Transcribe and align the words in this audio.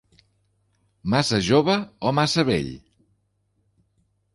Massa 1.15 1.41
jove 1.49 1.77
o 2.13 2.17
massa 2.21 2.49
vell? 2.51 2.75